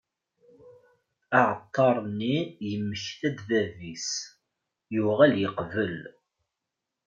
[1.39, 2.37] Aεeṭṭar-nni
[2.69, 4.09] yemmekta-d bab-is,
[4.93, 5.97] yuγal yeqbel.